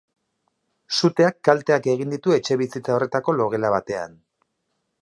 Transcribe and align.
Suteak 0.99 1.37
kalteak 1.49 1.91
egin 1.95 2.15
ditu 2.17 2.35
etxebizitza 2.39 2.97
horretako 2.97 3.39
logela 3.43 3.73
batean. 3.79 4.19